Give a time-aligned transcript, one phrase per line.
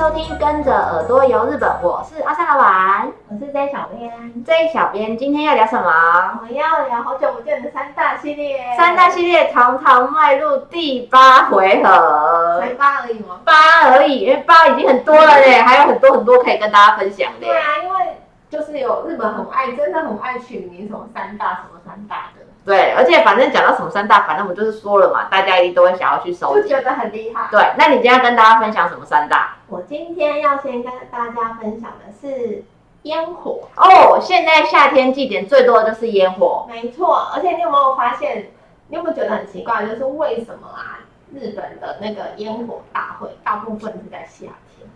[0.00, 4.42] 收听，跟着耳朵游日本，我是阿三老板，我是 J 小编。
[4.42, 6.38] J 小编今天要聊什么？
[6.40, 8.64] 我们要聊好久不见的三大系列。
[8.78, 13.40] 三大系列堂堂迈入第八回合，才八而已吗？
[13.44, 17.46] 八而已，因为八已经很多了嘞，还有很多很多可以跟大家分享的。
[17.46, 22.39] 对啊，因为就是有日本很爱，真的很爱取名什么三大什么三大的。
[22.62, 27.48] 对，而且反正讲到什么三大，反正我们就是说了嘛，大家一定都会想要去收集，就觉得很厉害。
[27.50, 29.56] 对，那你今天要跟大家分享什么三大？
[29.68, 32.62] 我今天要先跟大家分享的是
[33.04, 34.20] 烟火哦。
[34.20, 37.30] 现在夏天祭典最多的就是烟火，没错。
[37.34, 38.50] 而且你有没有发现？
[38.88, 39.86] 你有没有觉得很奇怪？
[39.86, 41.00] 就是为什么啊？
[41.34, 44.46] 日本的那个烟火大会大部分是在夏
[44.76, 44.86] 天。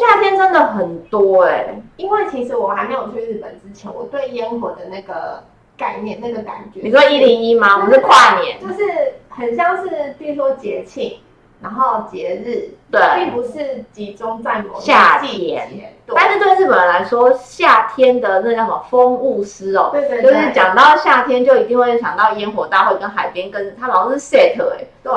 [0.00, 5.44] 夏天真的很多哎、欸，因为其实我还没有去日本之前，我对烟火的那个。
[5.78, 7.76] 概念那个感觉，你说一零一吗？
[7.76, 8.82] 我们是跨年，就是
[9.28, 11.20] 很像是，比如说节庆，
[11.62, 15.94] 然后节日，对，并不是集中在某夏天。
[16.14, 25.12] 但是对日本人来说，夏天的那叫什么风物诗哦，对对对，就是讲到夏天就一定会想到烟火大会跟海边，跟它好像是 set 哎，对。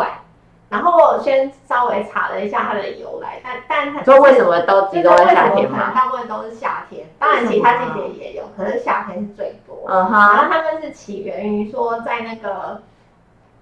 [0.72, 5.91] 然后我先稍微查了一下它的由来，但但它说为什么都集中在夏天嘛？
[5.94, 9.83] 大部分都是夏天，当然其他季节也有，可是夏天是最多。
[9.88, 10.14] 嗯哼。
[10.33, 12.81] 然后他们是起源于说在那个，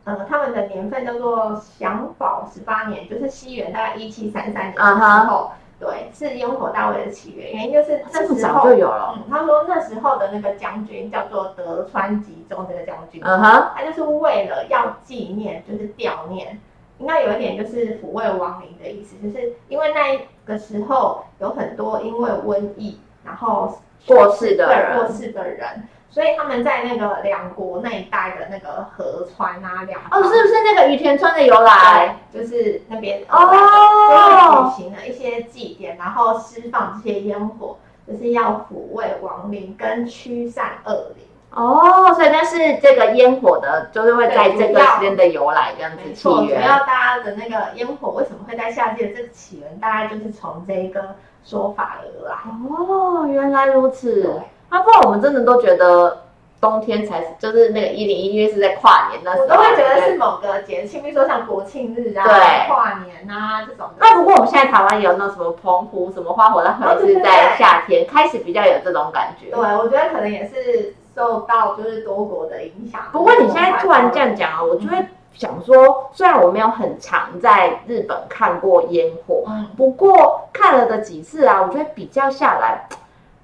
[0.04, 7.54] 呃，他们的年份叫做享保十八年，就是西元大概一七三三年的时候，对，是烟火大会的起源。
[7.54, 9.16] 原因就是那时候就有了。
[9.18, 16.60] 嗯，他说那时候的那个将军叫做德川吉宗这个将军，嗯哼，他就是为了要纪念，就是悼念。
[17.00, 32.18] 应该有一点就是抚慰亡灵的意思，就是因为那个时候有很多因为瘟疫然后过世的人，过世的人，所以他们在那个两国那一带的那个河川啊，两哦，是不是那个羽田川的由来？
[32.34, 37.78] 就是那边哦，举行了一些祭典，然后释放这些烟火，
[38.08, 41.26] 就是要抚慰亡灵跟驱散恶灵。
[41.52, 46.62] 哦，所以那是这个烟火的，就是会在这个时间的由来这样子起源。
[46.62, 52.36] 主要大家的那个烟火为什么会在夏季的这个起源，大概就是从这一个说法而来。
[52.70, 54.42] 哦，原来如此。
[54.70, 56.26] 那啊，不然我们真的都觉得
[56.62, 63.90] 冬天才是，就是那个一零一，因为是在跨年那时候，我都会觉得是某个节庆，比如说像国庆日啊、对跨年啊这种。
[63.98, 69.50] 那不过我们现在台湾也有那什么澎湖什么花火，那可能是在夏天开始比较有这种感觉。
[69.50, 70.94] 对，我觉得可能也是。
[71.20, 73.02] 受到就是多国的影响。
[73.12, 79.44] 不过你现在突然这样讲啊，我就会想说，虽然我没有很常在日本看过烟火，
[79.76, 82.88] 不过看了的几次啊，我觉得比较下来，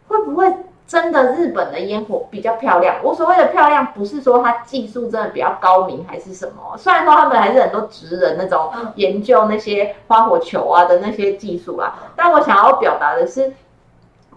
[0.07, 0.53] 会不会
[0.87, 2.95] 真的日本的烟火比较漂亮？
[3.03, 13.51] 我所谓的漂亮，不是说它技术真的比较高明还是什么，虽然说他们还是很多职人那种研究那些花火球啊的那些技术啊，但我想要表达的是。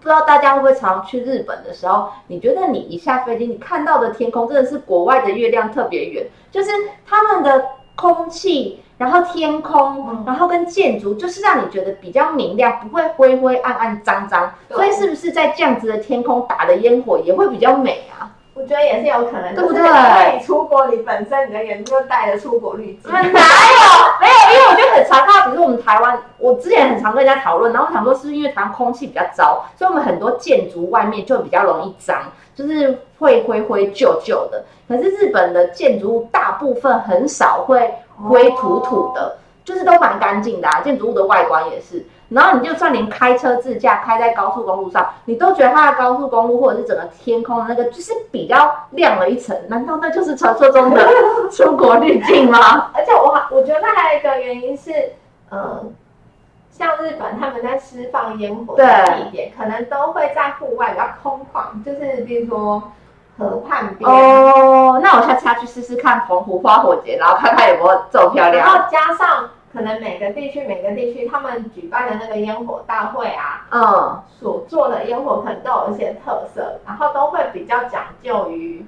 [0.01, 6.69] 不知道大家会不会常常去日本的时候，你觉得你一下飞机，你看到的天空真的是国外的月亮特别圆，就是
[7.05, 7.65] 他们的
[7.95, 14.51] 空气，然后天空，然后跟建筑，就是让你觉得比较明亮，不会灰灰暗暗脏脏。
[14.69, 18.31] 所以是不是在这样子的天空打的烟火也会比较美啊？
[18.53, 19.81] 我觉得也是有可能，对不对？
[19.81, 23.09] 因为你出国，你本身你的眼睛就带着出国滤镜。
[23.09, 23.29] 哪有？
[23.29, 32.23] 没有，因为我觉得很常看到，比如说我们台湾，我之前很常跟人家讨论，然后想说是不是因为台湾空气比较糟，所以我们很多建筑外面就比较容易脏，
[32.55, 34.63] 就是会灰灰旧旧的。
[34.87, 37.93] 可是日本的建筑物大部分很少会
[38.27, 42.03] 灰土土的，就是都蛮干净的啊，建筑物的外观也是。
[42.29, 49.57] 然后你就算连开车自驾开在高速公路上，你都觉得它的高速公路或者是整个天空的那个就是比较亮了一层。
[49.67, 51.07] 难道那就是传说中的
[51.51, 52.89] 出国滤镜吗？
[52.93, 54.91] 而且我我觉得还有一个原因是，
[55.49, 55.91] 嗯，
[56.79, 62.81] 像日本他们在释放烟火的地点，可能都会在户外比较空旷，就是比如说
[63.37, 64.09] 河畔边。
[64.09, 68.65] 哦，那我下次要去试试看澎湖花火节，然后看看有没有这么漂亮。
[68.65, 69.49] 然后加上。
[69.71, 78.83] 可能每个地区每个地区他们举办的那个烟火大会啊，嗯，所做的烟火可能都有一些特色，然后都会比较讲究于，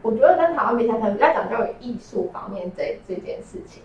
[0.00, 3.82] 我觉得跟台湾比起来，可能比较讲究于艺术方面这这件事情，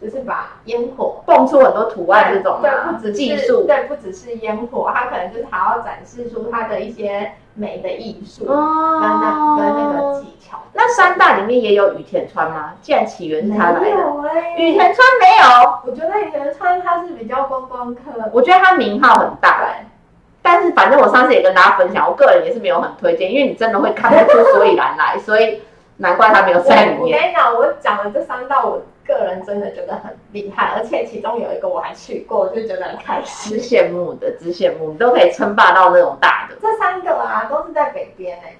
[0.00, 10.58] 就是把烟火蹦出很多图案这种，对，不只是技术，对，不只是烟火，它可能就是还要展示出它的一些美的艺术，哦，跟那跟那个技巧。
[10.72, 12.72] 那三大里面也有雨田川吗？
[12.80, 15.80] 既然起源是它来的，欸、隅田川没有。
[15.84, 18.00] 我觉得雨田川它是比较观光客，
[18.32, 19.84] 我觉得它名号很大哎，
[20.40, 25.60] 但是反正我上次也跟大家分享，我个人也是没有很推荐，因为你真的会看不出所以然来，所以
[25.98, 27.00] 难怪他没有在里面。
[27.00, 28.80] 我跟你讲，我讲了这三道，我
[29.12, 33.58] 个人真的觉得很厉害，而且其中有一个我还去过，我就觉得很开心。
[33.58, 36.56] 只羡慕的，只羡慕，你都可以称霸到那种大的。
[36.60, 38.56] 这三个啊，都是在北边哎、欸，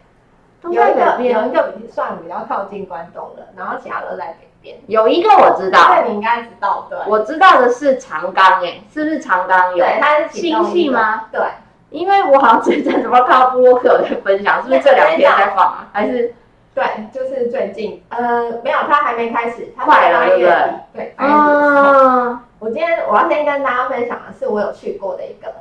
[0.65, 4.77] 有一个有一个算比较靠近关东的，然后其他都在北边。
[4.87, 6.99] 有一个我知道，这你应该知道对。
[7.07, 9.79] 我知道的是长冈哎、欸，是不是长冈有？
[9.79, 11.27] 对，它是新系吗？
[11.33, 11.41] 对，
[11.91, 15.89] 因为我好像最近怎么看到部落客有在分享，是不是这两天在放啊？
[15.93, 16.35] 还是？
[16.73, 20.75] 对，就是最近，呃，没有，他还没开始，他快了，对不对？
[20.93, 22.39] 对，八月底。
[22.61, 25.53] 我今天我要先跟大家分享的是，我有去过的一个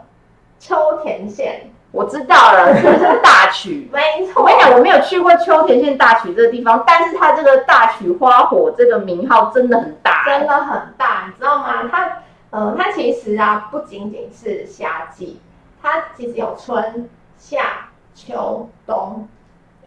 [0.59, 3.89] 秋田县，我知道了，是不是大曲？
[3.93, 4.43] 没错。
[4.43, 11.89] 我跟你讲，我没有去过秋田县大曲这个地方，但是它这个大曲花火这个名号真的很大，真的很大，你知道吗？
[11.91, 12.17] 它，
[12.51, 15.41] 呃，它其实啊，不仅仅是夏季，
[15.81, 19.27] 它其实有春夏秋冬。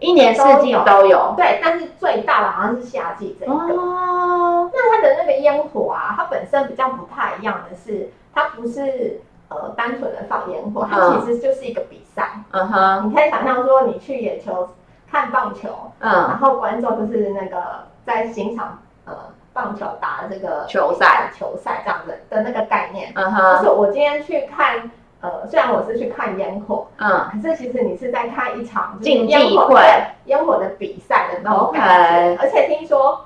[0.03, 3.55] 一年四季都有，对，但是最大的好像是夏季这一个。
[3.55, 12.31] 哦，那它的那个烟火啊，它本身比较不太一样的是，它不是呃单纯的放烟火，它其实就是一个比赛。
[12.51, 14.69] 嗯哼，你可以想象说，你去野球
[15.11, 15.69] 看棒球，
[16.01, 17.63] 嗯，然后观众就是那个
[18.05, 19.15] 在欣赏呃
[19.53, 23.13] 棒球打这个球赛，球赛这样子的那个概念。
[23.15, 24.91] 嗯哼，就是我今天去看。
[25.23, 29.81] 呃，虽然我是去看烟火，嗯，可是其实你是在看一场竞技会
[30.25, 32.43] 烟火的比赛的那种感觉。
[32.43, 33.25] 而且听说，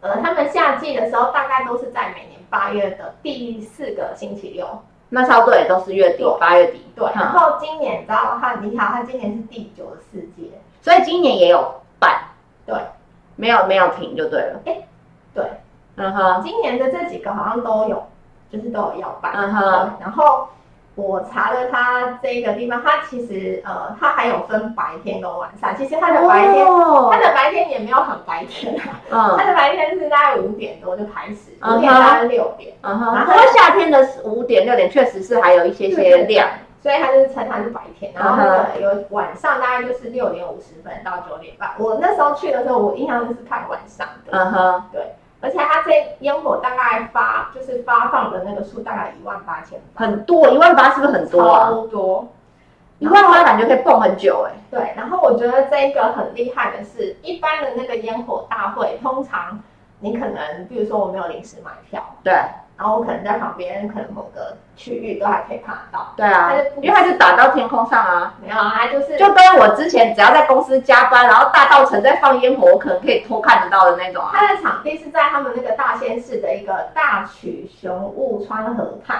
[0.00, 4.66] 呃，他们夏季的时候大概都是在每年八月的第四个星期六。
[5.10, 6.86] 那差不多也都是月底，八月底。
[6.96, 7.06] 对。
[7.14, 10.48] 然后今年你知道，他你好，他今年是第九十四届，
[10.80, 12.18] 所以今年也有办。
[12.64, 12.74] 对。
[13.36, 14.60] 没有没有停就对了。
[14.64, 14.78] 哎，
[15.34, 15.44] 对。
[15.96, 16.42] 嗯哼。
[16.42, 18.02] 今年的这几个好像都有，
[18.50, 19.32] 就是都有要办。
[19.34, 19.92] 嗯哼。
[20.00, 20.48] 然后。
[21.00, 25.74] 我查了它这个地方，它其实呃，它还有分白天跟晚上。
[25.76, 28.74] 其实它的白天，它的白天也没有很白天，
[29.10, 33.14] 嗯，它的白天是大概五点多就开始，五点到六点，嗯哼。
[33.14, 36.48] 然后夏天的五点六点确实是还有一些些亮，
[36.82, 38.12] 所以它就是称它是白天。
[38.14, 41.70] 然后那个有晚上大概就是六点五十分到九点半。
[41.78, 45.14] 我那时候去的时候，我印象就是看晚上的，嗯哼，对。
[45.40, 45.90] 而且它这
[46.20, 51.70] 烟火大概发就是发放的那个数大概一万八千，很多，一万八是不是很多啊？
[51.70, 52.28] 超多，
[52.98, 54.52] 一万八感觉可以蹦很久哎。
[54.70, 59.58] 对，然后我觉得这一个很厉害的是，一般的那个烟火大会，通常
[60.00, 62.34] 你可能比如说我没有临时买票，对。
[62.80, 66.14] 然后我可能在旁边，可能某个区域都还可以看得到。
[66.16, 66.50] 对啊，
[66.80, 68.32] 因为它就打到天空上啊。
[68.42, 74.30] 没有啊，它就是就跟我之前只要在公司加班，然后大道城在放烟火，我可能可以偷看得到的那种啊。
[74.32, 79.18] 它的场地是在他们那个大仙市的一个大曲雄雾川河畔，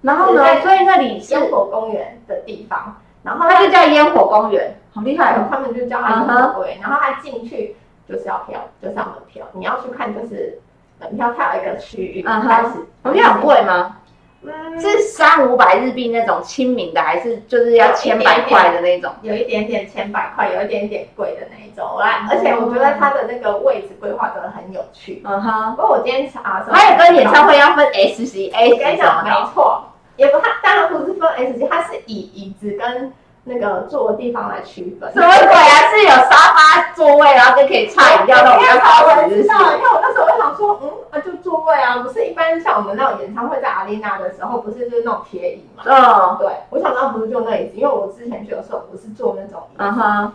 [0.00, 5.48] 然后呢，所以那里是烟火公园的地方，然后它就叫烟火公园，好厉害哦。
[5.50, 7.76] 他们就叫它烟火公园，然后它进去
[8.08, 10.58] 就是要票，就是要门票，你要去看就是。
[11.00, 12.70] 门票它有一个区域，开始
[13.02, 13.96] 门票很贵吗？
[14.42, 19.12] 嗯，是三五百日币那种亲民的，还是就是要千百块的那种？
[19.22, 21.98] 有一点点千百块，有一点点贵的那一种。
[21.98, 25.20] 来，而且我觉得它的那个位置规划的很有趣。
[25.24, 25.74] 嗯哼。
[25.74, 29.30] 不过我今天查，还有跟演唱会要分 S 级、A 级什么的。
[29.30, 29.84] 没错，
[30.16, 33.12] 也不，它当然不是分 S 级，它是以椅子跟。
[33.48, 35.74] 那个坐的地方来区分，什么鬼啊？
[35.88, 39.42] 是有沙发座位，然后就可以插饮料那种比较高级的。
[39.42, 45.84] 知道，因为我那时候就想说，嗯啊，就座位啊，不是一般像我们那种演唱会在阿丽娜的时候，不是就是那种铁椅嘛？
[45.86, 49.78] 嗯，对，我想到不是就那椅子，因为我之前去的时候不是坐那种椅子。
[49.78, 50.32] 嗯哼。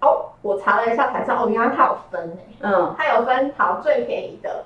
[0.00, 2.56] 哦，我查了一下台上，哦，原来它有分诶。
[2.62, 2.92] 嗯。
[2.98, 4.64] 它有分好最便宜的，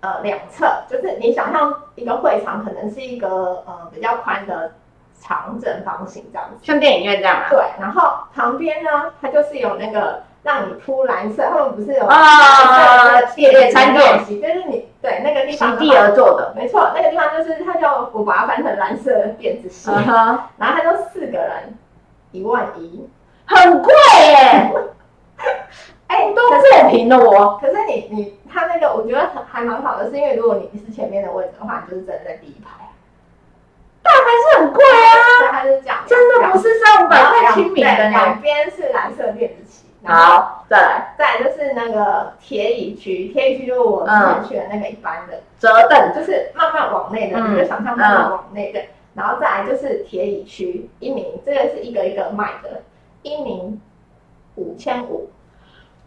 [0.00, 3.28] 呃，两侧，就是你想象一个会场可能是一个
[3.66, 4.72] 呃比较宽的。
[5.20, 7.46] 长正方形这样子，像电影院这样啊？
[7.50, 21.78] 对，然后旁边呢，它就是有那个让你铺蓝色，他们不是有啊，野餐垫，就是你对那个地方席地而坐的，没错，那个地方就是它叫我把它翻成蓝色的垫子席，然后它就四个人
[22.32, 23.06] 一万一，
[23.44, 23.92] 很贵
[24.26, 24.72] 耶，
[26.06, 27.58] 哎，都是很平的我。
[27.58, 32.79] 可是你你他那个我觉得还蛮好的，是因为如果你是前面的位置的话，你就是真的在第一排。
[34.02, 35.52] 大还是很贵啊！
[35.52, 39.84] 他是讲真的不是三五百块亲民的，两边是蓝色电子旗。
[40.02, 48.80] 好，再来，再来就是那个铁椅区，铁椅区就是我之前去的那个一般的折凳，就是慢慢往内的，你就想象慢慢往内的。
[49.12, 52.80] 然后再来就是铁椅区，一名这个是一个一个卖的，
[53.22, 53.78] 一名
[54.54, 55.28] 五千五，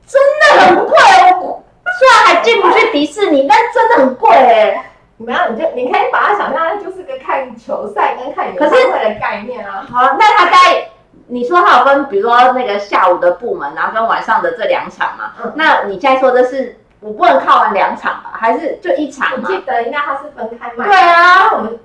[0.07, 0.97] 真的很贵
[1.33, 1.61] 哦。
[1.99, 4.89] 虽然还进不去迪士尼，但真的很贵哎。
[5.17, 9.85] 没有，你就你可以把它想象就是个看球赛跟看演唱会的概念啊。
[9.89, 10.87] 好，那他该
[11.27, 15.33] 你说他有分，比如说那个下午的部门，然后跟晚上的这两场嘛。
[15.43, 15.53] 嗯。
[15.55, 18.31] 那你现在说的是我不能看完两场吧？
[18.33, 19.29] 还是就一场？
[19.33, 20.85] 我记得应该他是分开卖。
[20.85, 21.79] 对啊，我们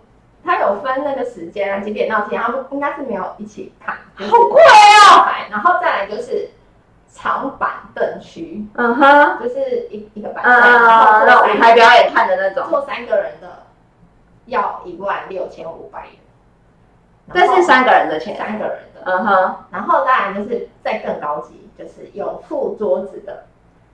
[0.45, 3.95] 他有分那个时间啊，几点到几点，然后应该是没有一起看。
[4.17, 5.27] 好贵哦！
[5.51, 6.49] 然后再来就是
[7.13, 13.65] 长板凳区，嗯哼，就是一一个板凳，嗯，那舞台表演看的那种，坐三个人的
[14.47, 16.15] 要一万六千五百元。
[17.33, 19.57] 这是三个人的钱，三个人的，嗯哼。
[19.71, 23.45] 然后当然就是再更高级，就是有副桌子的。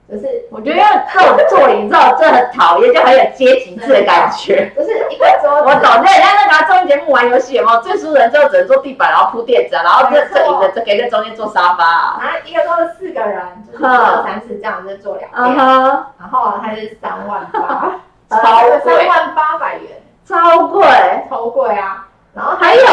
[0.07, 0.81] 就是我觉得
[1.11, 4.71] 这种座椅这种，这很讨厌，就很有阶级制的感觉。
[4.75, 12.19] 就是一个桌子，我懂，那，人家那个综艺节目玩游戏，有没有最输人就只能坐地板，然后铺垫子啊，然后这这椅子这给在中间坐沙发啊。
[12.21, 15.43] 然后一个桌子四个人，就是一二三四这样子坐两边。
[15.43, 16.05] 嗯哼。
[16.19, 17.95] 然后它是三万八，
[18.29, 19.89] 超贵，三万八百元，
[20.23, 20.85] 超贵，
[21.29, 22.05] 超贵啊！
[22.35, 22.83] 然后还有，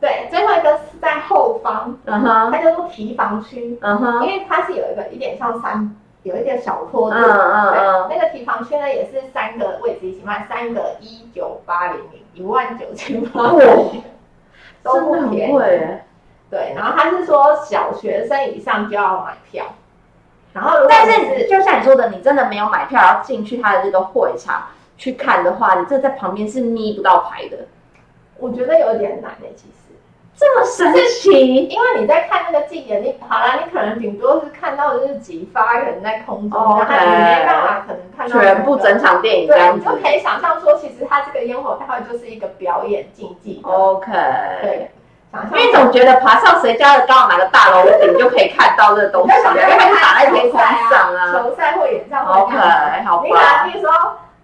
[0.00, 5.94] 对，最后一个是在后方，嗯哼，它叫做提防区，嗯哼，因为它是有一个一点像三。
[6.22, 13.52] 有一点小坡度，嗯嗯嗯，那个提防区呢也是三个位置一起卖，三个一九八零零，一万九千八，
[14.82, 15.58] 都不便宜。
[16.50, 19.64] 对，然后他是说小学生以上就要买票，
[20.52, 24.64] 然后但是就像你说的，你真的没有买票，要进去他的这个会场
[24.98, 27.56] 去看的话，你这在旁边是眯不到牌的。
[28.36, 29.79] 我觉得有点难诶，其实。
[30.40, 39.84] 这么神奇，因为你在看那个竞演，你好啦，你可能顶多是看到的是几发人在空中，然后你没办法可能看到全部整场电影这样子。
[39.84, 43.60] 对，你就可以想象说，其实它这个烟火大会就是一个表演竞技。
[43.62, 44.10] OK，
[44.62, 44.90] 对，
[45.30, 45.60] 想象。
[45.60, 51.32] 因为总觉得爬上谁家的刚好哪个大楼顶就可以看到这个东西，因为它是打在天空上啊。
[51.34, 52.40] 球赛或演唱会。
[52.40, 52.56] OK，
[53.04, 53.24] 好吧。
[53.26, 53.92] 你看，比如说，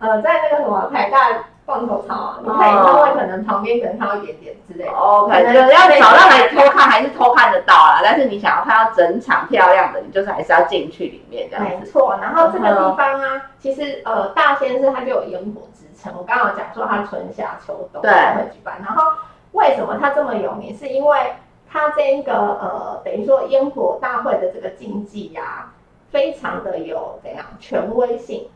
[0.00, 1.18] 呃，在那个什么台大。
[1.66, 4.92] 棒球场啊，你可以因为可能旁边可能看到一点点之类的。
[4.92, 11.64] OK，就是要找到哪里偷看还是偷看得到啦，但是你想要看到整场漂亮的，你就是还是要进去里面这样。
[11.64, 18.76] 没错，然后这个地方啊，其实呃大仙寺它就有烟火之称，我刚刚讲说他春夏秋冬都会举办。
[18.84, 19.12] 然后
[19.50, 20.72] 为什么他这么有名？
[20.76, 21.34] 是因为
[21.68, 25.66] 他这一个呃等于说烟火大会的这个竞技呀，
[26.12, 28.48] 非常的有怎样权威性。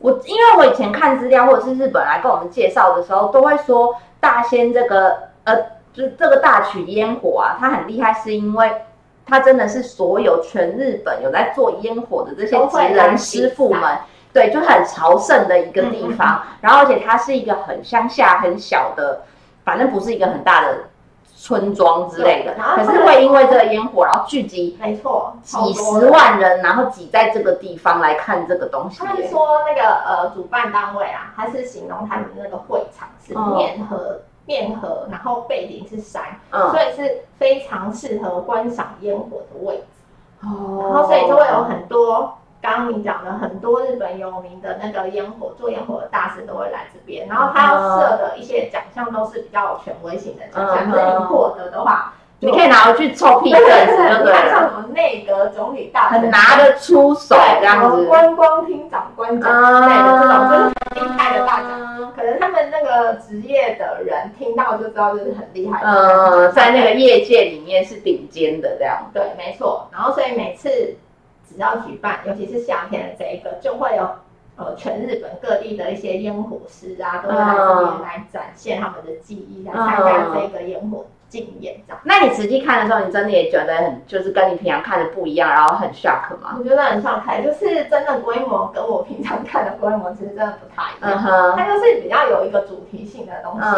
[0.00, 5.56] 我因为我以前看资料或者是日本来跟我们介绍的时候，都会说大仙这个呃，
[5.92, 8.70] 就是这个大曲烟火啊，它很厉害，是因为
[9.26, 13.98] 它真的是所有全日本有在做烟火的这些职人师傅们，
[14.32, 16.42] 对，就很朝圣的一个地方。
[16.44, 19.22] 嗯嗯，然后而且它是一个很乡下很小的，
[19.64, 20.87] 反正不是一个很大的。
[21.40, 28.98] 村庄之类的，可是会因为这个烟火，然后聚集，没错，几十万人，然后挤在这个地方来看这个东西。
[28.98, 39.84] 他们说那个呃，主办单位啊，他是形容他们那个会场是面河，面河，然后背景是山，所以是非常适合观赏烟火的位置。
[40.42, 42.36] 哦，然后所以就会有很多。
[42.60, 70.96] 刚刚你讲的很多日本有名的那个烟火，做烟火的大师都会来这边，然后他要设的一些奖项都是比较有权威性的奖项，所以你获得的话，你可以拿回去臭屁，对对对，像什么内阁总理大臣，很拿得出手这样子，观光厅长官奖之类的这种，就是厉害的大奖，可能他们那个职业的人听到就知道就是很厉害，嗯，在那个业界里面是顶尖的这样，对，没错，然后所以每次。
[71.48, 74.08] 只要举办，尤其是夏天的这一个，就会有
[74.56, 82.00] 呃全日本各地的一些烟火师啊，都会来这边来展现他们的技艺，来参加这个烟火竞演这样。
[82.04, 86.56] 那你实际看的时候，你真的也觉得很，就是跟你平常看的不一样，然后很 shock 吗？
[86.58, 91.22] 我觉得很 shock，就是真的规模跟我平常看的规模其实真的不太一样。
[91.56, 93.68] 它就是比较有一个主题性的东西。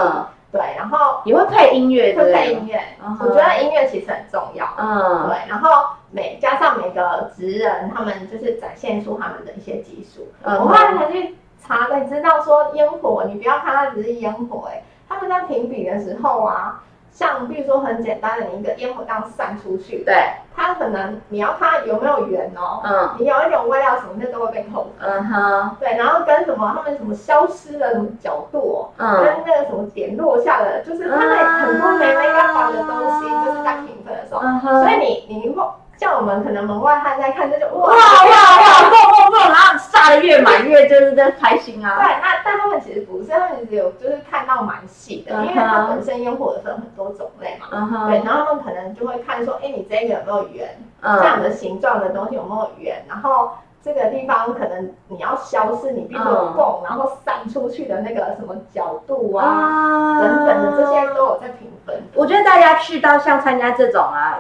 [0.53, 2.81] 对，然后也会配音乐，会配音乐。
[3.21, 4.67] 我觉得音乐其实很重要。
[4.77, 10.29] 嗯，对，然后每加上每个职人，他们就是展现出他们的一些技术。
[10.45, 16.83] 我后来才去查才知道说烟火，你不要看它只是烟火，哎，他们在评比的时候啊。
[17.13, 20.15] 像比如说很简单的你一个烟火这样散出去，对，
[20.55, 32.89] 它可能你要它有没有圆哦，嗯，你有一种外料什么那都会被扣分，嗯哼，对，然后跟什么他们什么消失的什么角度，嗯，跟那个什么点落下的，就是他们很多没没办法的东
[33.21, 34.41] 西，就是在评分的时候，
[34.81, 35.75] 所以你你如果。
[36.01, 41.99] 像我们可能门外汉在看，这就哇哇哇，蹦蹦蹦，然后炸的越满越就是在开心啊。
[41.99, 48.07] 对，那但他们其实不是，他们只有就是看到蛮细的，因为它本身烟火的分很多种类嘛。
[48.09, 50.71] 对，然后他们可能就会看说，哎，你这个有没有圆？
[51.03, 53.05] 这样的形状的东西有没有圆？
[53.07, 53.51] 然后
[53.85, 62.03] 这个地方可能你要消失，你比如说蹦，然后散出去的那个什么角度啊，等等的这些都有在评分。
[62.15, 64.39] 我觉得大家去到像参加这种啊。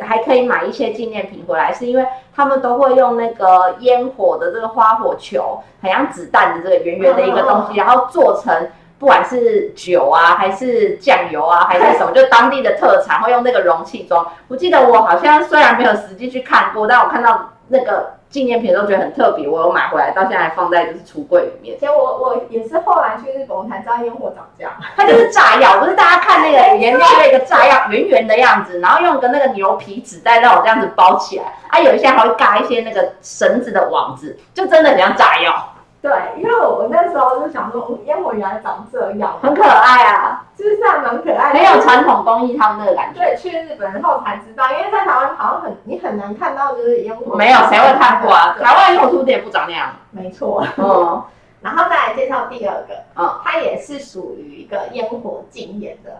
[0.00, 14.26] 还可以买一些纪念品回来，是因为他们都会用那个烟火的这个花火球，很像子弹的这个圆圆的一个东西，然后做成不管是酒啊，还是酱油啊，还是什么，就当地的特产，会用那个容器装。
[14.48, 18.14] 我记得我好像虽然没有实际去看过，但我看到那个。
[18.32, 21.78] 纪念品都觉得很特别，我有买回来，到现在还放在就是橱柜里面。
[21.78, 35.68] 其实我我也是后来去日本我才知道烟火长这样， 它就是炸药，不是大家看那个里面那个炸药圆圆的样子，然后用个那个牛皮纸袋让我这样子包起来，啊，有一些还会挂一些那个绳子的网子，就真的很像炸药。
[36.02, 43.20] 对，因为我我那时候就想说，嗯，烟火原来长这样，很可爱啊，就是还蛮可爱的，很有传统工艺他们那个感觉。
[43.20, 47.36] 对，去日本后才知道，因为在台湾好像很你很难看到就是烟火。
[47.36, 48.56] 没有，谁会看过啊？
[48.60, 49.90] 台湾烟火图点不长那样。
[50.10, 50.66] 没错。
[50.76, 51.22] 嗯，
[51.60, 56.18] 然后再来介绍第二个，嗯，它也是属于一个烟火竞演的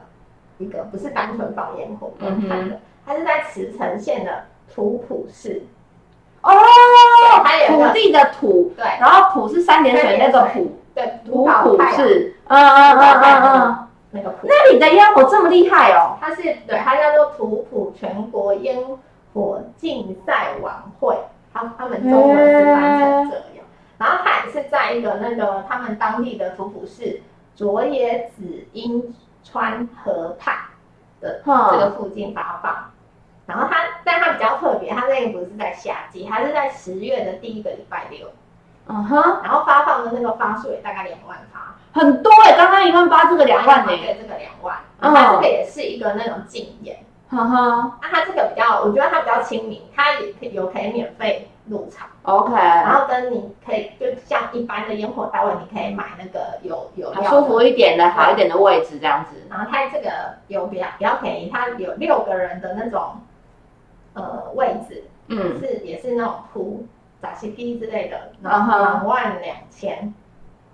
[0.58, 5.60] 一个，不是单纯放烟火观看的，它是在茨城县的土浦市。
[6.42, 6.52] 哦，
[7.68, 18.76] 土地的土，对，然后土是三点水那个土，对，土浦市，嗯嗯嗯嗯嗯，那个浦，那里的烟火这么厉害哦，它是对，它叫做土浦全国烟
[19.32, 21.16] 火竞赛晚会，
[21.54, 23.64] 他他们中文是翻成这样，
[23.98, 27.22] 然后它也是在一个那个他们当地的土浦市
[27.54, 30.56] 佐野紫英川河畔
[31.20, 32.90] 的这个附近发放。
[33.52, 38.26] 然后它，但它比较特别，它那个不是在夏季，它是在十月的第一个礼拜六。
[38.86, 39.42] 嗯哼。
[39.42, 43.98] 然后发放的那个发数也大概两万发，很多哎、欸，刚刚一万八，这个两万呢、欸？
[43.98, 44.74] 对，这个两万。
[44.98, 46.96] 然后它这个也是一个那种禁演。
[47.28, 47.98] 哈、嗯、哈。
[48.00, 52.08] 那它这个比较，我觉得它比较亲民，它也可以有可以免费入场。
[52.22, 52.54] OK。
[52.54, 59.36] 然后跟你可以就像一般的烟火大会，你可以买那个有有舒服一点的好一点的位置这样子。
[59.50, 60.10] 然后它这个
[60.48, 63.20] 有比较比较便宜，它有六个人的那种。
[64.14, 66.86] 呃，位置，嗯，是也是那种铺
[67.20, 70.12] 杂西梯之类的，然后两万两千，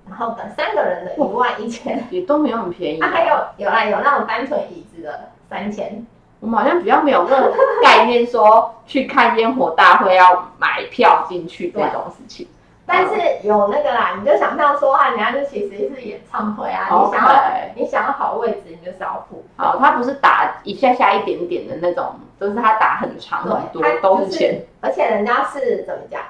[0.09, 3.01] 然后等三个人的一万一千，也都没有很便宜。
[3.01, 6.05] 啊，还有有啦，有那种单纯椅子的三千。
[6.41, 12.47] 我们好像比较没有那个概念，说去看烟火大会要买票进去这种事情。
[12.87, 17.43] 但是有那个啦，你就想象说啊，人家就其实是演唱会啊，你想要
[17.75, 19.45] 你想要好位置，你就是要付。
[19.57, 24.63] 好，它不是打一下下一点点的那种，都是他打很长很多，都是钱。
[24.81, 26.23] 而且人家是怎么讲，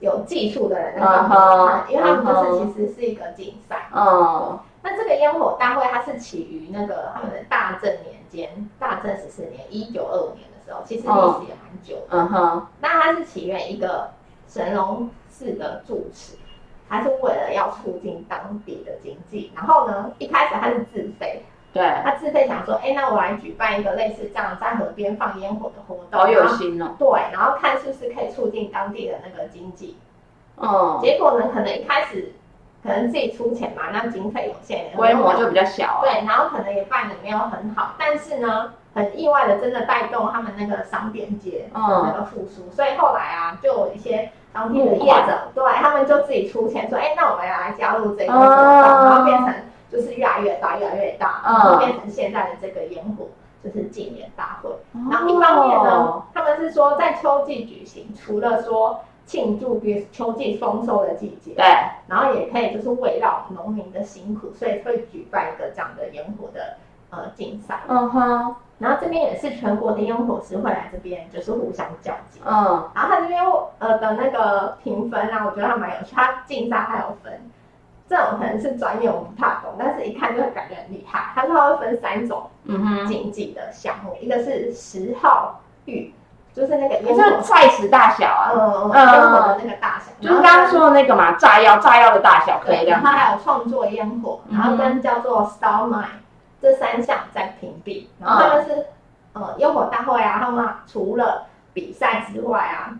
[0.00, 3.88] 有技术的人在帮他，因为他们就是其实是一个竞赛。
[3.94, 4.58] 嗯。
[4.82, 11.96] 那这个烟火大会它是起于那个他们的大正年间，大正十四年，一九二五年的时候，其实历史也蛮久。
[12.08, 12.66] 嗯哼。
[12.80, 14.10] 那它是起源一个
[14.48, 15.08] 神农。
[15.32, 16.34] 是的住持，
[16.86, 29.96] 他是为了要促进当地的经济，然后呢，一开始他是自费，对，他自费想说，哎，那我来举办一个类似这样在河边放烟火的活动，好有心哦，对，然后看是不是可以促进当地的那个经济，
[30.56, 32.32] 哦，结果呢，可能一开始
[32.82, 44.30] 可能自己出钱嘛，那经费有限，规模就比较小，对，然后可能也办的没有很好，但是呢，很意外的，真的带动他们那个商店街的那个复苏，嗯，所以后来啊，就有一些。
[44.52, 49.54] 当地的业者，对他们就自己出钱说，哎，那我们要来加入这个活动，然后变成
[49.90, 53.26] 就是越来越大，越来越大，然后变成现在的这个烟火
[53.62, 54.70] 就是竞演大会。
[55.10, 61.64] 然后一方面呢，他们是说在秋季举行，除了说庆祝比如秋季丰收的季节，对，
[62.06, 66.76] 然后也可以就是围绕农民的辛苦，所以会举办一个这样的烟火的
[67.10, 67.80] 呃竞赛。
[67.88, 68.54] 嗯哼。
[68.80, 72.40] 然后这边也是全国的烟火师会来这边，就是互相较劲。
[72.46, 73.44] 嗯，然后他这边
[73.78, 76.14] 呃的那个评分啊，我觉得还蛮有趣。
[76.16, 77.30] 他竞赛还有分，
[78.10, 81.30] 这种可能是专业我不太懂，但是一看就会感觉很厉害。
[81.32, 82.50] 他说他会分三种
[83.06, 86.12] 竞技的项目，嗯、一个是十号玉，
[86.52, 93.00] 就是那个烟火快石大小啊，嗯嗯，烟火的那个大小，就是刚刚说的那个嘛，炸药炸药的大小可以这样。
[93.00, 96.18] 他还有创作烟火，然后跟叫做 Star Mine。
[96.62, 98.74] 这三项在屏蔽，然后他们是、
[99.32, 102.92] 嗯、呃烟火大会啊，他们除了比赛之外啊，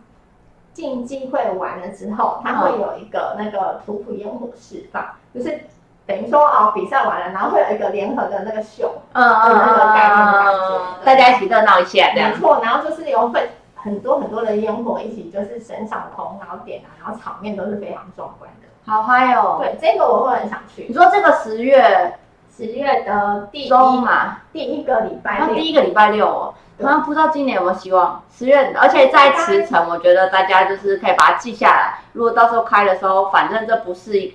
[0.81, 5.67] 竞技会完了之后，它会有一个那个土浦烟火释放，就是
[6.07, 19.59] 等于说哦比赛完了，然后会有一个联合的那个秀，嗯嗯那个概念的感觉，大家一起热闹一下，没错，然后就是有很很多很多的烟火一起就是升上空，然后点啊，然后场面都是非常壮观的，好嗨哦！
[19.61, 20.87] 对，这个我会很想去。
[20.89, 22.15] 你说这个十月。
[22.53, 26.55] 十月的第一嘛，第一个礼拜六，第一个礼拜六哦。
[27.05, 28.23] 不知道今年有没有希望。
[28.31, 31.99] 十月，而且在池城，我觉得大家就是可以把它记下来。
[32.13, 34.35] 如果到时候开的时候，反正这不是一，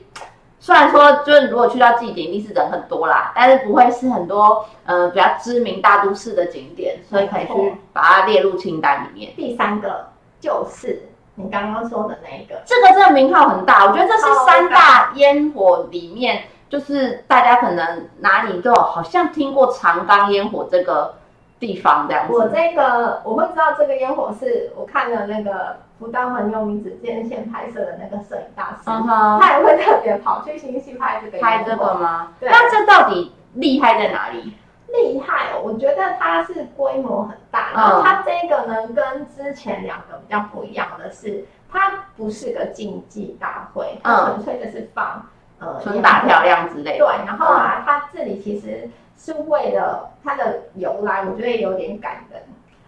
[0.60, 9.34] 虽然说就是如果去到祭点，一定是人很多啦，但是不会是很多呃比较知名大都市的景点，所以可以去把它列入清单里面。
[9.36, 10.08] 第三个
[10.40, 21.16] 就是你刚刚说的那一个，这个真的名号很大，我觉得这是三大烟火里面，就是大家可能哪里都有好像听过长冈烟火这个
[21.65, 22.34] 地方这样子。
[22.34, 25.78] 我这个我会知道这个烟火是我看了那个。
[25.97, 29.39] 福岛很有名，只见线拍摄的那个摄影大师，uh huh.
[29.39, 31.39] 他也会特别跑去新潟拍这个。
[31.39, 32.34] 拍这个吗？
[32.38, 32.49] 对。
[32.49, 34.54] 那这到底厉害在哪里？
[34.89, 45.25] 厉害哦，我觉得它是规模很大，然后它这个呢，跟之前两个比较不一样的是，它不是个竞技大会，它纯粹的是放、
[45.60, 47.06] 嗯、呃春打漂亮之类的。
[47.06, 52.41] 对，然后啊，它这里其实是为了它的由来，我觉得有点感人。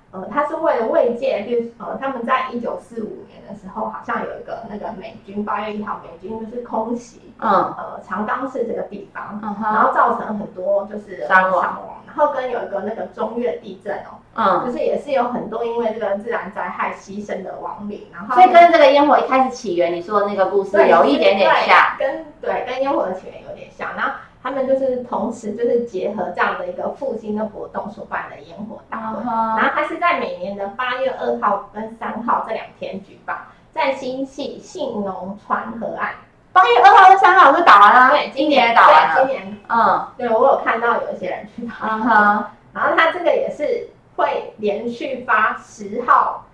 [0.10, 24.14] 呃，它是为了慰藉，就是呃，他们在一九四五年的时候，好像有一个那个美军八月一号美军就是空袭，嗯，呃，长冈市这个地方，嗯、然后造成很多就是伤亡，然后跟有一个那个中越地震哦，嗯，就是也是有很多因为这个自然灾害牺牲的亡灵，然后所以跟这个烟火一开始起源你说的那个故事有一点点像，跟对跟烟火的起源有点像，然后。
[24.48, 29.58] 他们就是同时就是结合这样的一个复兴的活动所办的烟火大会，uh huh.
[29.58, 33.40] 然后它是在每年的八月二号跟三号这两天举办，
[33.74, 36.12] 在新系信浓川河岸。
[36.54, 39.26] 八月二号跟三号就打完了，对，今年也打完了。
[39.26, 41.98] 今年，嗯，对我有看到有一些人去打。
[41.98, 42.44] Uh.
[42.74, 46.46] 然后它这个也是会连续发十号。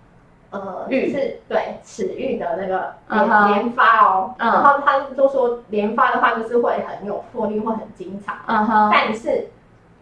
[0.53, 8.35] 呃，就是对尺玉的那个连连发哦，然后他就说连发的话就是会很有魄力，会很精彩。
[8.45, 9.49] 嗯哼，但是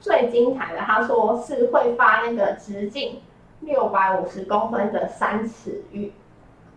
[0.01, 3.21] 最精彩的，他说是会发那个直径
[3.61, 6.11] 六百五十公分的三尺玉，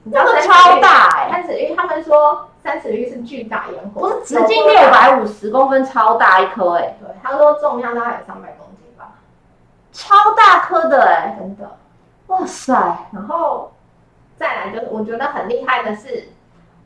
[0.05, 6.97] 你知道超大哎，三尺玉，他们说三尺玉是巨大烟火，不是直径六百五十公分，超大一颗哎。
[7.01, 9.15] 对，他说重量大概有三百公斤吧，
[9.91, 11.69] 超大颗的哎，真的。
[12.29, 12.73] 哇塞，
[13.13, 13.71] 然后
[14.37, 16.29] 再来就是我觉得很厉害的是，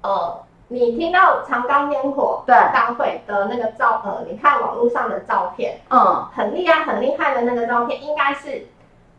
[0.02, 8.66] 呃，你听到长冈烟火大会的那个照，呃，你看网络上的照片，嗯，很厉害很厉害的那个照片，应该是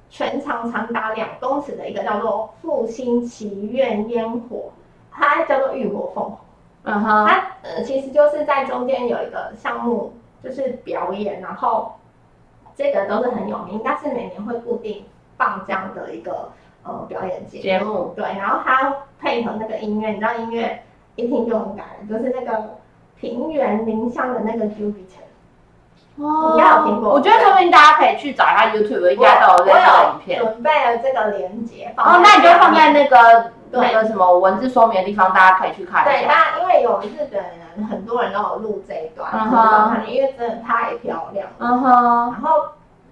[0.09, 4.71] 全长长达两公尺的一个叫做复兴祈愿烟火，
[5.11, 6.37] 它叫做浴火凤凰，
[6.83, 11.93] 嗯哼，它呃其实就是在中间有一个项目就是表演，然后
[12.75, 15.05] 这个都是很有名，应该是每年会固定。
[15.39, 16.49] 放这样的一个
[16.83, 20.83] 呃表演节目，目对，然后他配合那个音乐，你知道音乐
[21.15, 22.75] 一听就很感人，就是那个
[23.17, 25.23] 平原林香的那个 Jupiter，
[26.17, 27.11] 哦，应该有听过。
[27.13, 30.41] 我觉得说明大家可以去找一下 YouTube，应该都有这个影片。
[30.41, 36.11] 准备了这个连接，哦，那你就放在那个那个什么文字说明的地方，大家可以去看一下。
[36.11, 42.49] 对，那因为有日本人，很多人都有录这一段，嗯哼，因为真的太漂亮了，嗯哼，然后。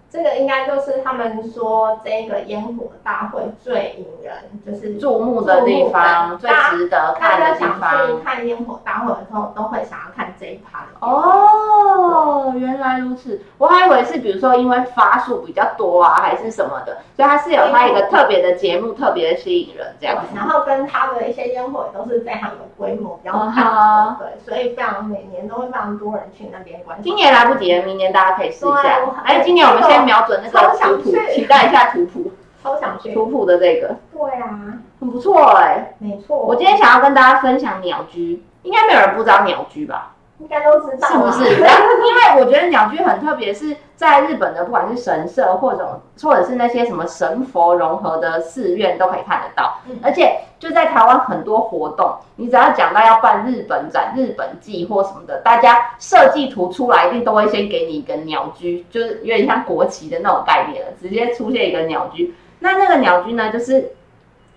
[0.10, 7.80] 这个应该就是他们说这个烟火大会最引人就是注目的地方，最值得看的地方。
[7.80, 10.86] 大家想去看烟火大会的时候，都会想要看这一趴。
[11.00, 20.18] 哦，原来如此，我还以为是比如说因为发数比较多啊，还是什么的，所以它是有它一个特别的节目，特别的吸引人这样。
[20.34, 27.04] 然后跟它的一些烟火也都是非常有规模，比较大，对，所以非常每年都会非常多人去那边观赏。
[27.04, 29.00] 今年来不及了，明年大家可以试一下。
[29.26, 29.97] 哎，今年我们先。
[30.06, 32.32] 瞄准那个图谱，期待一下图谱，
[32.64, 33.96] 超想去图谱的这个。
[34.12, 36.38] 对啊，很不错哎，没错。
[36.38, 40.14] 我今天想要跟大家分享鸟居，应该没有人不知道鸟居吧？
[40.40, 41.50] 应该都知道，是不是？
[41.50, 49.80] 因为我觉得鸟居很特别，是在日本的，不管是神社或者或者是那些什么神佛融合的寺院，都可以看得到。
[50.04, 62.36] 而且就在台湾很多活动，你只要讲到要办日本展、日本祭或什么的，大家设计图出来一定都会先给你一个鸟居，就是有点像国旗的那种概念了，直接出现一个鸟居。
[62.60, 63.94] 那那个鸟居呢，就是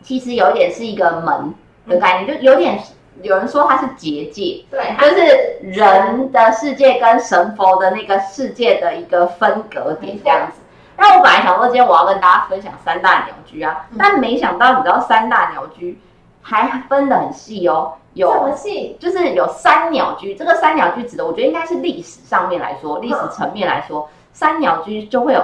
[0.02, 1.54] 其实有点是一个门
[1.88, 2.78] 的概念，就有点。
[3.22, 10.60] 有人说它是结界，对，就是人的世界跟神佛的那个世界的一个分隔点这样子。
[10.96, 15.98] 那我本来想说今天我要跟大家分享三大鸟居啊，但没想到你知道三大鸟居
[16.42, 18.96] 还分得很细哦，有什么细？
[19.00, 25.42] 就是有三鸟居，这个三鸟居指的我觉得应该是历史上面来说，历史层面来说，三鸟居就会有。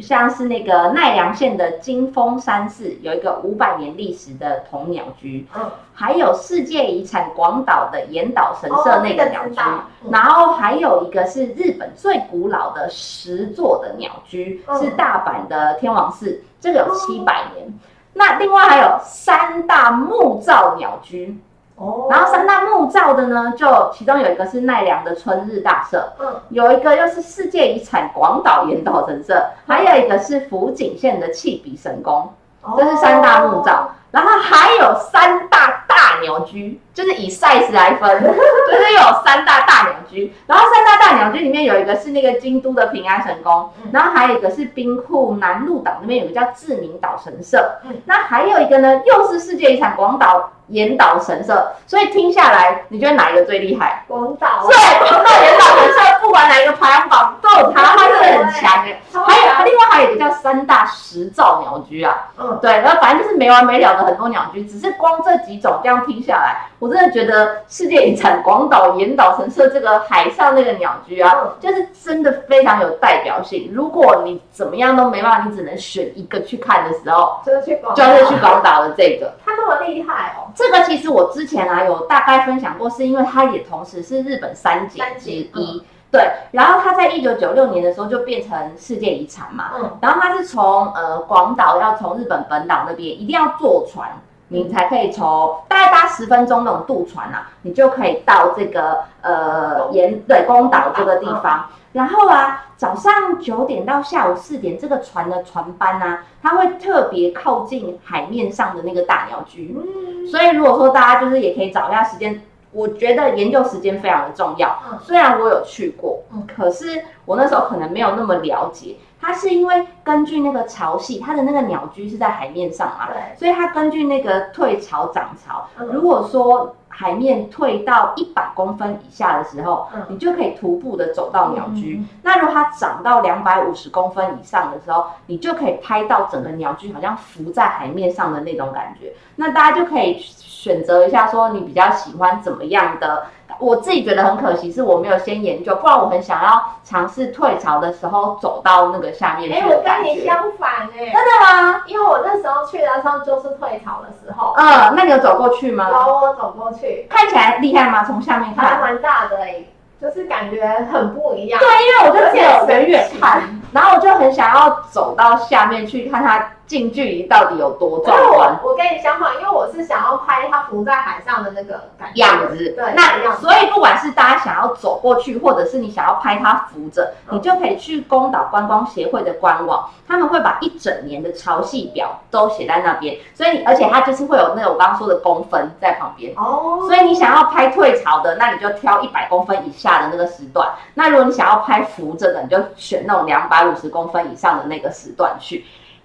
[0.00, 17.68] 像是那个奈良县的金峰山寺，有一个五百年历史的铜鸟居，嗯，还有世界遗产广岛的岩岛神社那个鸟居，哦那个、然后还有一个是日本最古老的石座的鸟居，嗯、是大阪的天王寺，这个有七百年。
[17.68, 17.78] 嗯、
[18.14, 21.38] 那另外还有三大木造鸟居，
[21.84, 32.32] 哦，然后三大木造的呢，就其中有一个是奈良的春日大社，嗯，有一个又是世界遗产广岛岩岛神社，还有一个是福井县的弃笔神宫，
[32.76, 33.90] 这是三大木造。
[34.10, 40.32] 然后还有三大大鸟居，就是以 size 来分， 就是有三大大鸟居。
[40.46, 51.72] 然后三大大鸟居里面有一个是那个京都的平安神宫，然后还有一个是兵库南鹿岛那边有个叫志明岛神社，那还有一个呢，又是世界遗产广岛严岛神社。
[51.86, 54.04] 所以听下来，你觉得哪一个最厉害？
[54.08, 54.66] 广岛。
[54.66, 58.92] 对，广岛岩岛神社，不管哪一个排行榜都有它，它是很强的。
[59.26, 64.04] 还有另外还有一个叫三大石造鸟居啊，嗯，对，然后反正就是没完没了的。
[64.04, 73.70] 很多鸟居，只是光这几种这样听下来，我真的觉得世界遗产广岛岩岛神社这个海上那个鸟居啊，嗯、就是真的非常有代表性。
[73.72, 79.32] 如果你怎么样都没办法，你只能选一个去看的时候，就是去广，就是去广岛的这个。
[79.44, 80.50] 它那么厉害哦！
[80.54, 85.82] 这个其实我之前啊有大概分享过，是因为它也同时是日本三景之一。
[86.10, 89.72] 对，然后它在一九九六年的时候就变成世界遗产嘛。
[89.76, 89.98] 嗯。
[90.00, 94.10] 然后它是从呃广岛要从日本本岛那边一定要坐船，
[94.54, 101.66] 你才可以从大概搭十分钟那种渡船啊，你就可以到这个呃沿对宫岛这个地方。
[101.92, 109.76] 然后啊，早上九点到下午四点，这个船的船班啊，它会特别靠近海面上的那个大鸟居。
[109.76, 110.26] 嗯。
[110.28, 112.40] 所以如果说大家就是也可以找一下时间。
[112.76, 114.76] 我觉得研究时间非常的重要。
[115.00, 116.18] 虽然我有去过，
[116.56, 118.96] 可是我那时候可能没有那么了解。
[119.24, 123.08] 它是因为根据那个潮汐，它的那个鸟居是在海面上嘛，
[123.38, 125.66] 所以它根据那个退潮涨潮。
[125.90, 132.04] 如果说海面退到一百公分以下的时候，你就可以徒步的走到鸟居。
[132.22, 139.14] 那如果它涨到两百五十公分以上的时候，你就可以拍到整个鸟居好像浮在海面上的那种感觉。
[139.36, 143.26] 那大家就可以选择一下，说你比较喜欢怎么样的。
[143.60, 149.58] 我自己觉得很可惜，是我没有先研究，不然我很想要尝试退潮的时候走到那个下面去。
[149.58, 151.82] 哎，我跟你相反哎，真的吗？
[151.86, 154.54] 因为我那时候去的时候就是退潮的时候。
[154.56, 155.88] 嗯，那你有走过去吗？
[155.88, 157.06] 有，我走过去。
[157.08, 158.04] 看起来厉害吗？
[158.04, 159.64] 从下面看，还蛮大的哎，
[160.00, 161.60] 就是感觉很不一样。
[161.60, 166.50] 对，因为我就只有远远看，然后我就很想要走到下面去看它。
[166.66, 168.58] 近距离到底有多壮观？
[168.62, 172.56] 我跟你相反，因为我是想要拍它浮在海上的那个感觉样子。
[172.56, 183.16] 对，那所以不管是大家想要走过去，或者是你想要拍它浮着，嗯、你就可以去宫岛观光协会的官网，他们会把一整年的潮汐表都写在那边。
[183.34, 186.32] 所以，而且它就是会有那个我刚刚说的公分在旁边。
[186.36, 186.80] 哦。
[186.86, 190.68] 所以你想要拍退潮的，那你就挑一百公分以下的那个时段。
[190.94, 195.64] 那如果你想要拍浮着的，你就选那种两百五十公分以上的那个时段去。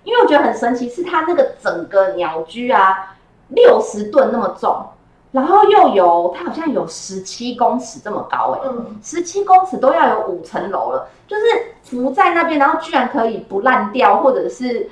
[0.10, 3.16] 因为我觉得很神奇，是它那个整个鸟居啊，
[3.50, 4.84] 六十吨那么重，
[5.32, 11.44] 然后又有它好像有十七公尺这么高哎，嗯，十七公尺都要有五层楼了，就是
[11.84, 14.90] 浮在那边，然后居然可以不烂掉，或者是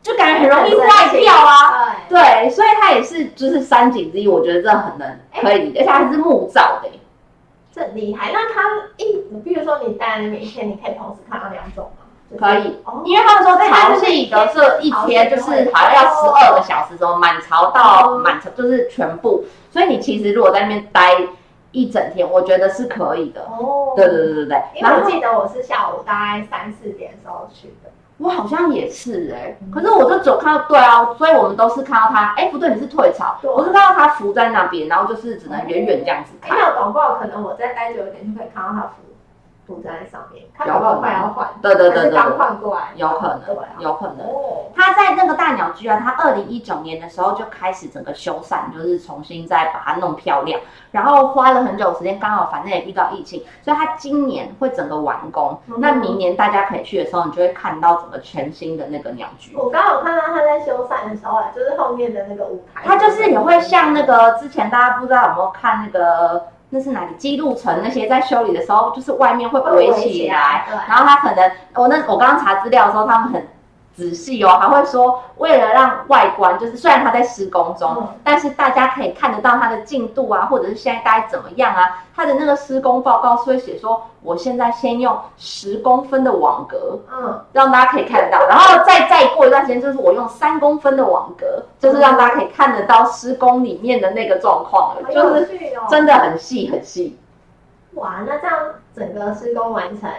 [0.00, 6.88] 就感觉很容易坏掉啊，对，对，所以它也是就是三景之一，我觉得这很能可以，而且它还是木造的，
[7.74, 8.30] 这很厉害。
[8.32, 8.62] 那它
[8.98, 12.03] 一，比如说你待那边一天，你可以同时看到两种吗？
[12.38, 21.16] 可以，因为他们说潮汐的这一天就是好像要十二个小时，什么满潮到满潮就是全部，所以你其实如果在那边待
[21.72, 23.42] 一整天，我觉得是可以的。
[23.42, 24.62] 哦，对对对对对。
[24.76, 36.56] 因为我记得我是下午大概三四点的时候去的，我好像也是哎，可是我就总看到对啊，所以我们都是看到他，哎不对，你是退潮，我是看到他浮在那边，然后就是只能远远这样子看。
[36.56, 39.03] 没有搞不好可能我再待久一点就可以看到他浮。
[39.66, 44.26] 堵在上面，他有可能要换，对对对对，刚换过来，有可能，有可能。
[44.74, 55.58] 他在那个大鸟居啊，他二零一九年的时候就开始整个修缮，就是重新再把它弄漂亮，然后花了很久时间，刚好反正也遇到疫情，所以他今年会整个完工。
[55.78, 59.56] 那明年大家可以去的时候，你就会看到整个全新的那个鸟居。
[59.56, 66.48] 我刚好看到他在修缮的时候啊，就是后面的那个舞台，他就是也会像那个之前大家不知道有没有看那个。
[66.74, 67.14] 那是哪里？
[67.16, 73.46] 记录层那些在修理的时候，就是外面会围起来，然后他可能，我那我刚刚查资料的时候，他们很。
[73.94, 82.02] 仔细哦，还会说，为了让外观，就是虽然它在施工中，嗯、但是大家可以看得到它的进度啊，或者是现在大概怎么样啊？
[82.14, 95.48] 它的那个施工报告是会写说，我现在先用十公分的网格，嗯，让大家可以看得到，然后再再过一段时间，就是我用三公分的网格，就是让大家可以看得到施工里面的那个状况了，嗯、就是
[95.88, 97.16] 真的很细很细。
[97.92, 98.56] 哇，那这样
[98.96, 100.10] 整个施工完成，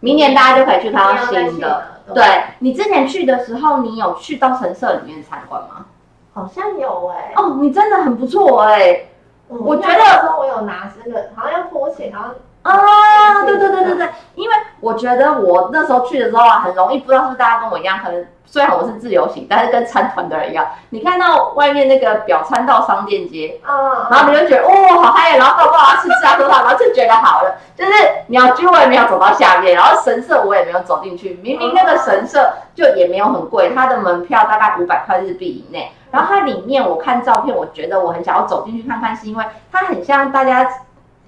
[0.00, 1.82] 明年大家就可以去看到新的。
[2.12, 2.24] 对，
[2.58, 5.86] 你之前去的时候，你有去到神社里面参观吗？
[6.34, 7.34] 好像有哎、欸。
[7.36, 9.08] 哦，你真的很不错哎、欸。
[9.48, 12.34] 我觉得说我有拿这个，好像要脱险，然后。
[12.62, 27.92] 啊，对对对对对，因为我觉得我那时候去的时候啊，很容易不知道是不是大家跟我一样，可能虽然我是自由行，但是跟参团的人一样，你看到外面那个表参道商店街，啊，然后你就觉得哦好嗨，然后好不好吃吃啊喝喝，然后就觉得好了，就是
[28.26, 40.68] 鸟居我也没有走到下面，然后神社我也没有走进去，明明那个神社就也没有很贵，它的门票大概五百块日币以内，然后它里面我看照片，我觉得我很想要走进去看看，是因为它很像大家。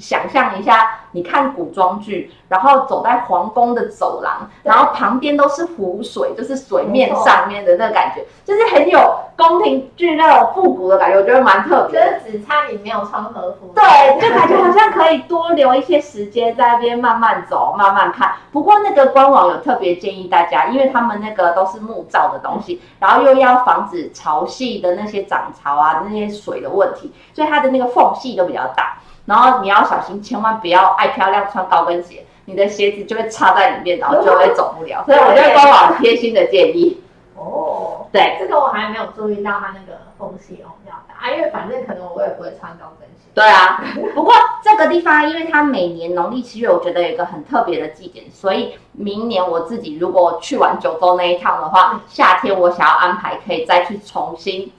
[0.03, 8.99] 想象一下，你看古装剧，然后走在皇宫的走廊，然后旁边都是湖水，就是水面上面的那个感觉，就是很有
[9.37, 12.01] 宫廷剧那种复古的感觉，我觉得蛮特别。
[12.01, 13.73] 就是只差你没有穿和服。
[13.75, 18.33] 对，就感觉好像可以多留一些时间在那边慢慢走、慢慢看。
[18.51, 28.99] 不过那个官网有特别建议大家，因为他们那个都是木造的东西，然后又要防止潮汐的那些涨潮啊、那些水的问题，所以它的那个缝隙都比较大。
[29.27, 35.05] 然后你要小心，千万不要爱漂亮穿高跟鞋，你的鞋子就会插在里面，然后就会走不了。
[35.07, 37.01] 所以我觉得官网贴心的建议。
[37.37, 43.29] 哦，对，这个我还没有注意到它那个缝隙哦比较大啊，因为反正可能我也不会穿高跟鞋。
[43.35, 43.83] 对啊，
[44.15, 54.71] 不过这个地方因为它每年农历七月，我觉得有一个很特别的祭典，所以明年我自己如果去完九州那一趟的话，夏天我想要安排可以再去重新。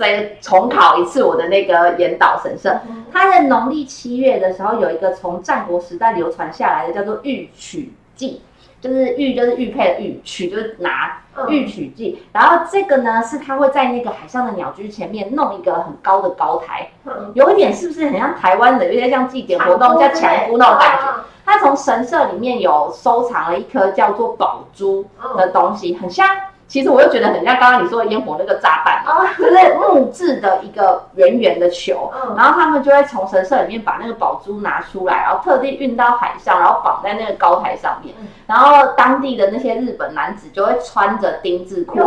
[0.00, 2.80] 再重考一次我的那个严岛神社，
[3.12, 8.40] 它在农历七月的时候有一个从战国时代流传下来的叫做玉曲祭，
[8.80, 12.22] 就是玉就是玉佩的玉，曲就是拿玉曲祭。
[12.32, 16.88] 然后这个呢是他会在那个海上的鸟居前面弄一个很高的高台，
[17.34, 21.24] 有一点是不是很像台湾的，有点像祭典活动叫抢孤那种感觉。
[21.44, 25.04] 它从神社里面有收藏了一颗叫做宝珠
[25.36, 26.26] 的东西，很像。
[26.70, 29.04] 其实我又觉得很像刚刚你说的烟火那个炸弹，
[29.36, 38.14] 就是木质的一个圆圆的球，然后他们就会从神社里面把那个宝珠拿出来，然后特地运到海上，然后绑在那个高台上面，
[38.46, 41.98] 然后当地的那些日本男子就会穿着丁字裤，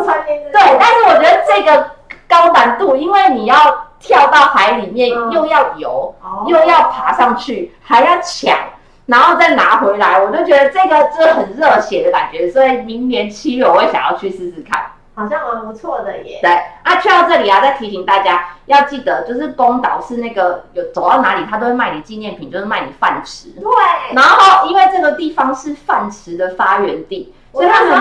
[0.54, 1.86] 对，但是我觉得这个
[2.30, 3.56] 高难度，因为你要
[4.00, 6.16] 跳到海里面，又要游，
[6.48, 8.58] 又要爬上去，还要抢。
[9.06, 14.82] 然后再拿回来，我就觉得这个就是很热血的感觉，所以明年七月我会想要去试试看，
[15.14, 16.40] 好像蛮不错的耶。
[16.42, 16.52] 对，
[16.84, 23.50] 啊，去到这里啊，再提醒大家要记得，就是宫岛是那个有走到哪里，他都会卖你纪念品，就是卖你饭吃。
[23.50, 23.70] 对。
[24.14, 28.00] 然后因为这个地方是饭吃的发源地，所以他们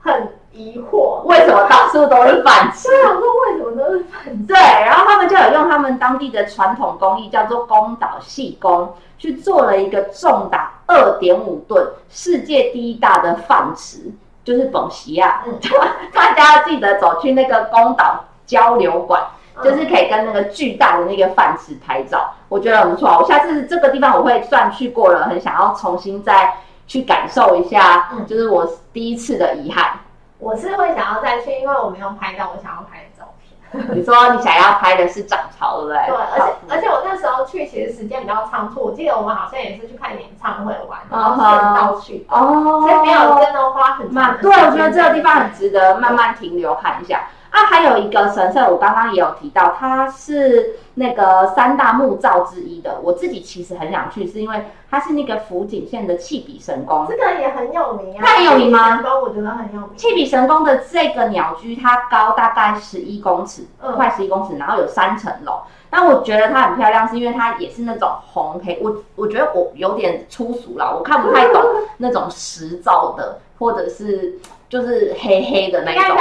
[0.00, 2.88] 很疑惑，为什么到处都是饭吃？
[2.88, 4.46] 对，我说为什么都是饭吃？
[4.46, 8.94] 对，然后他们就有用他们当地的传统工艺，叫做宫岛细工。
[9.18, 14.12] 去做了一个重达二点五吨、世界第一大的饭池，
[14.44, 15.42] 就是本席啊。
[15.46, 15.58] 嗯，
[16.12, 19.22] 大家记得走去那个宫岛交流馆，
[19.64, 23.08] 就是可以跟那个巨大的那个饭池拍照，我觉得很不错。
[23.18, 26.52] 我下次这个地方我会算去过了，很想要重新再
[26.86, 29.92] 去感受一下，就是我第一次的遗憾。
[30.38, 33.36] 我是会想要再去，因为我没有拍到我想要拍的照片。
[33.94, 36.06] 你说你想要拍的是涨潮，对不对？
[36.06, 44.38] 对，而且而且我那时候去其实时间比较仓促，我记得我们好像也是去看演唱会玩，然后顺道去哦，所以没有真的花很慢。
[44.40, 47.26] 对，我觉得这个地方很值得慢慢停留看一下。
[47.50, 52.98] 啊，还有一个神社，我刚刚也有提到，它是那个三大木造之一的。
[53.02, 54.66] 我自己其实很想去，是因为
[54.96, 58.24] 它是那个福井县的气笔神宫，这个也很有名啊。
[58.24, 58.98] 它很有名吗？
[59.22, 59.90] 我觉得很有名。
[59.94, 65.60] 弃比神宫的这个鸟居，它高大概十一公尺，快十一公尺，然后有三层楼。
[65.90, 68.78] 但我觉得它很漂亮，是因为它也是那种红黑。
[68.82, 71.62] 我我觉得我有点粗俗了，我看不太懂
[71.98, 74.38] 那种石造的，或者是。
[74.68, 76.16] 就是黑黑的那种，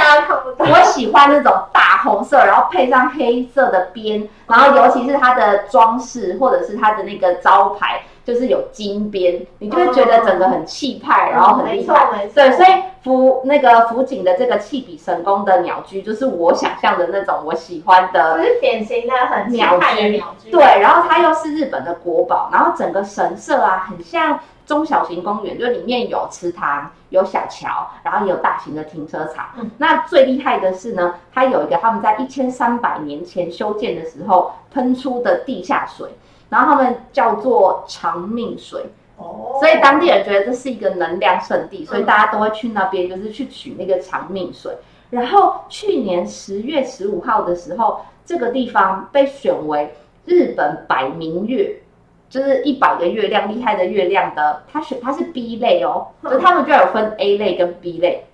[0.59, 12.27] 我喜欢那种大红色，然后配上黑色的边，然后尤其是它的装饰或者是它的那个招牌，就是有金边，你就会觉得整个很气派，然后很厉害。
[12.33, 12.69] 对，所以
[13.03, 20.51] 福那个福井的这个气比神功的鸟居，就是我想象的那种我喜欢的，就是典型的很鸟居。
[20.51, 24.39] 对，然后它又是日本的国宝，然后整个神社啊，很像。
[24.65, 29.45] 中小型公园，就里面有池塘、有小桥，然后也有大型的停车场。
[29.59, 36.09] 嗯，那最厉害的是呢，它有一个他们在一千三百年前修建的时候喷出的地下水，
[36.49, 38.85] 然后他们叫做长命水。
[39.17, 44.75] 哦，所以当地人觉得这是一个能量圣地，所以大家都会去那边，就是去取那个长命水。
[45.09, 49.93] 然后去年十月十五号的时候，这个地方被选为
[50.25, 51.81] 日本百名月。
[52.27, 58.25] 就是一百个月亮厉害的月亮的，它选它是 B 类哦，就他们就有分 A 类跟 B 类。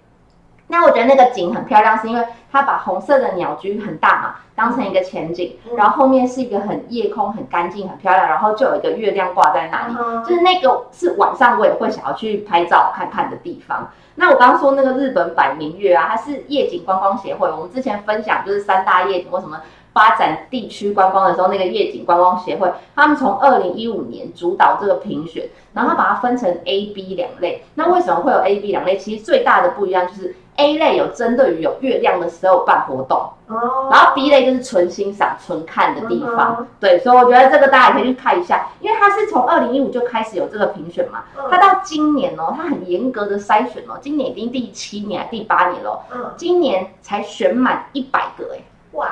[0.72, 9.94] 那我觉得那个景很漂亮，是因为它把红色的鸟居很大嘛，当成一个前景，然后后面是一个很夜空很干净很漂亮，然后就有一个月亮挂在那里，
[10.26, 13.92] 就是那个是晚上我也会想要去拍照看看的地方。
[14.16, 19.60] 那我刚刚说那个日本百名月啊，它是夜景观光协会，我们之前分享就是三大夜景为什么。
[19.94, 27.64] 发展地区观光的时候，那个夜景观光协会，他们从二零一五年主导这个评选，然后把它分成 A、B 两类。
[27.76, 28.98] 那为什么会有 A、B 两类？
[28.98, 33.18] 其实最大的不一样就是 A 类有针对于有月亮的时候办活动，
[33.48, 36.66] 哦，然后 B 类就是纯欣赏、纯看的地方。
[36.80, 48.62] 对，所以我觉得这个大家也可以去看一下，因为它是从二零一五就开始有这个评选嘛，它到今年哦，它很严格的筛选哦，今年已经第七年、第八年了，嗯，今年才选满一百个哎，
[48.94, 49.10] 哇！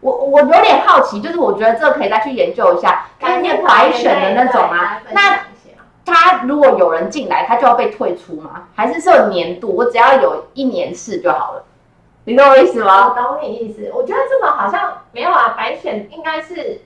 [0.00, 5.00] 我我有点好奇，就是我觉得这可以再去研究一下，看那些白选的那种啊。
[5.10, 5.40] 那
[6.04, 8.64] 他如果有人进来，他就要被退出吗？
[8.74, 9.74] 还是说年度？
[9.74, 11.64] 我只要有一年试就好了？
[12.24, 13.08] 你懂我意思吗？
[13.08, 13.90] 我懂你意思。
[13.94, 16.80] 我觉得这种好像没有啊，白选应该是。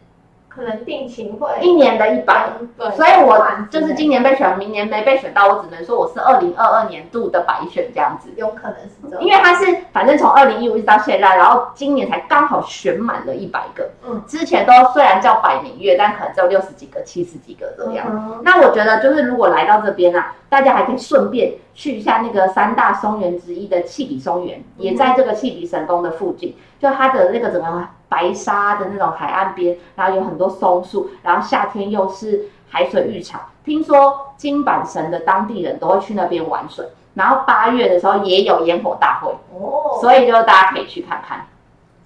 [0.55, 1.49] 可能定期会。
[1.61, 18.07] 一年的一百，对，所以我就是今年被选，明年没被选到，我只能说我是二零二二年度的白选这样子，有可能是这样，因为他是反正从二零一五一直到现在，然后今年才刚好选满了一百个，嗯，之前都虽然叫百名月，但可能只有六十几个、七十几个这样。
[18.11, 27.89] 嗯、那我觉得就是如果来到这边啊，大家还可以顺便去一下那个三大松原之一的气比松原，嗯、也在这个气比神宫的附近，就它的那个怎么样？
[28.13, 33.41] 白沙的那种海岸边，然后有很多松树，然后夏天又是海水浴场。
[33.65, 41.47] 听说金板神的当地人都会去那边玩水，然后八月的时候也有烟火大会哦，所以就大家可以去看看。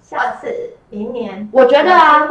[0.01, 0.47] 下次
[0.89, 2.25] 明年，我觉得啊，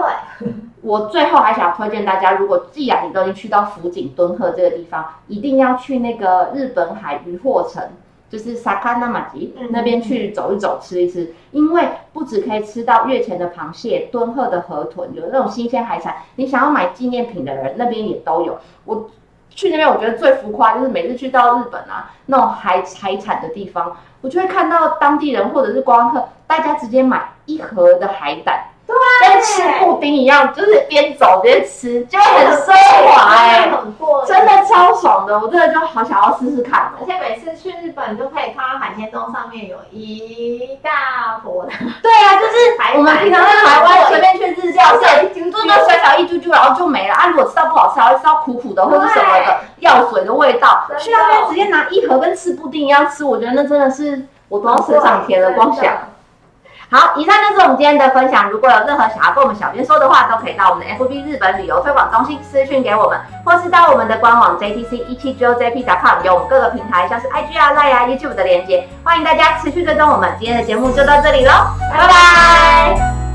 [0.81, 7.83] 我最后还想推荐大家，如果既然你都已经去到福井敦贺这个地方，一定要去那个日本海渔获城。
[8.29, 18.59] 就是萨卡纳马吉那边去走一走，吃一吃，因为不止可以吃到月前的螃蟹、敦贺的河豚，有那种新鲜海产，你想要买纪念品的人那边也都有。
[18.85, 19.09] 我
[19.49, 28.65] 去那边，我觉得最浮夸就是每次去到日本啊，那种海海产的地方，我就会看到当地人或者是观光客，大家直接买一盒的海胆。
[28.87, 28.95] 对，
[29.29, 32.73] 跟吃布丁一样，就是边走边吃，就很奢
[33.05, 36.93] 华哎，很过，真的超爽的，我真的就好想要试试看。
[37.01, 41.73] 而且每次去日本，都可以看到海鲜丼上面有一大坨的。
[42.01, 47.27] 对啊，就是我们平常在台湾随便去日料店，就那小小一丢丢，然后就没了啊。
[47.27, 50.87] 如果吃到不好吃，还会吃到苦苦的或者什么的药水的味道。
[50.97, 55.93] 去那边直接拿一盒，跟吃布丁一样吃，我觉得那真的是我都要吃上天了，光想。
[56.89, 58.49] 好，以上就是我们今天的分享。
[58.49, 70.33] 如果有任何想要跟我们小编说的话，都可以到我们的 FB 日本旅游推广中心私讯给我们，或是到我们的官网 JTC 一七 GOJP.com，有我们各个平台像是 IG 啊、Line 啊、YouTube 的链接，欢迎大家持续追踪我们。
[70.39, 71.53] 今天的节目就到这里喽，
[71.93, 73.26] 拜拜。